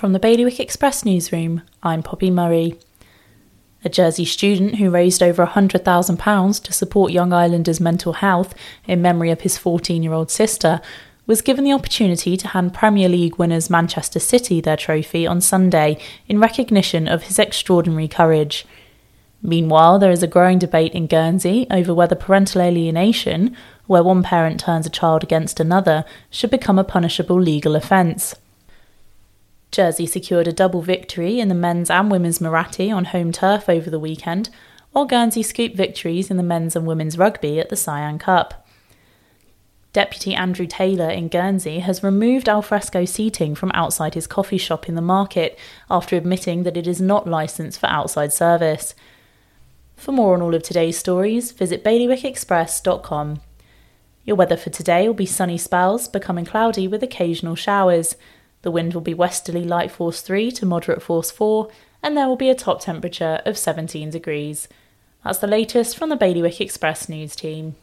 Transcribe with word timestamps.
From 0.00 0.14
the 0.14 0.18
Bailiwick 0.18 0.58
Express 0.58 1.04
newsroom, 1.04 1.60
I'm 1.82 2.02
Poppy 2.02 2.30
Murray. 2.30 2.78
A 3.84 3.90
Jersey 3.90 4.24
student 4.24 4.76
who 4.76 4.88
raised 4.88 5.22
over 5.22 5.44
£100,000 5.44 6.62
to 6.62 6.72
support 6.72 7.12
young 7.12 7.34
islanders' 7.34 7.80
mental 7.80 8.14
health 8.14 8.54
in 8.86 9.02
memory 9.02 9.30
of 9.30 9.42
his 9.42 9.58
14 9.58 10.02
year 10.02 10.14
old 10.14 10.30
sister 10.30 10.80
was 11.26 11.42
given 11.42 11.64
the 11.64 11.74
opportunity 11.74 12.38
to 12.38 12.48
hand 12.48 12.72
Premier 12.72 13.10
League 13.10 13.36
winners 13.36 13.68
Manchester 13.68 14.18
City 14.18 14.62
their 14.62 14.78
trophy 14.78 15.26
on 15.26 15.42
Sunday 15.42 15.98
in 16.26 16.40
recognition 16.40 17.06
of 17.06 17.24
his 17.24 17.38
extraordinary 17.38 18.08
courage. 18.08 18.64
Meanwhile, 19.42 19.98
there 19.98 20.10
is 20.10 20.22
a 20.22 20.26
growing 20.26 20.58
debate 20.58 20.94
in 20.94 21.08
Guernsey 21.08 21.66
over 21.70 21.92
whether 21.92 22.16
parental 22.16 22.62
alienation, 22.62 23.54
where 23.86 24.02
one 24.02 24.22
parent 24.22 24.60
turns 24.60 24.86
a 24.86 24.88
child 24.88 25.22
against 25.22 25.60
another, 25.60 26.06
should 26.30 26.50
become 26.50 26.78
a 26.78 26.84
punishable 26.84 27.38
legal 27.38 27.76
offence. 27.76 28.34
Jersey 29.70 30.06
secured 30.06 30.48
a 30.48 30.52
double 30.52 30.82
victory 30.82 31.38
in 31.38 31.48
the 31.48 31.54
men's 31.54 31.90
and 31.90 32.10
women's 32.10 32.40
Muratti 32.40 32.94
on 32.94 33.06
home 33.06 33.32
turf 33.32 33.68
over 33.68 33.88
the 33.88 34.00
weekend, 34.00 34.50
while 34.92 35.04
Guernsey 35.04 35.42
scooped 35.42 35.76
victories 35.76 36.30
in 36.30 36.36
the 36.36 36.42
men's 36.42 36.74
and 36.74 36.86
women's 36.86 37.16
rugby 37.16 37.60
at 37.60 37.68
the 37.68 37.76
Siam 37.76 38.18
Cup. 38.18 38.66
Deputy 39.92 40.34
Andrew 40.34 40.66
Taylor 40.66 41.10
in 41.10 41.28
Guernsey 41.28 41.80
has 41.80 42.02
removed 42.02 42.48
alfresco 42.48 43.04
seating 43.04 43.56
from 43.56 43.72
outside 43.74 44.14
his 44.14 44.28
coffee 44.28 44.58
shop 44.58 44.88
in 44.88 44.94
the 44.94 45.02
market 45.02 45.58
after 45.90 46.16
admitting 46.16 46.62
that 46.62 46.76
it 46.76 46.86
is 46.86 47.00
not 47.00 47.26
licensed 47.26 47.80
for 47.80 47.88
outside 47.88 48.32
service. 48.32 48.94
For 49.96 50.12
more 50.12 50.34
on 50.34 50.42
all 50.42 50.54
of 50.54 50.62
today's 50.62 50.96
stories, 50.96 51.50
visit 51.50 51.82
bailiwickexpress.com. 51.82 53.40
Your 54.24 54.36
weather 54.36 54.56
for 54.56 54.70
today 54.70 55.08
will 55.08 55.14
be 55.14 55.26
sunny 55.26 55.58
spells, 55.58 56.06
becoming 56.06 56.44
cloudy 56.44 56.86
with 56.86 57.02
occasional 57.02 57.56
showers. 57.56 58.14
The 58.62 58.70
wind 58.70 58.94
will 58.94 59.00
be 59.00 59.14
westerly 59.14 59.64
light 59.64 59.90
force 59.90 60.20
3 60.20 60.50
to 60.52 60.66
moderate 60.66 61.02
force 61.02 61.30
4, 61.30 61.70
and 62.02 62.16
there 62.16 62.28
will 62.28 62.36
be 62.36 62.50
a 62.50 62.54
top 62.54 62.80
temperature 62.80 63.40
of 63.44 63.56
17 63.56 64.10
degrees. 64.10 64.68
That's 65.24 65.38
the 65.38 65.46
latest 65.46 65.96
from 65.96 66.08
the 66.08 66.16
Bailiwick 66.16 66.60
Express 66.60 67.08
news 67.08 67.36
team. 67.36 67.76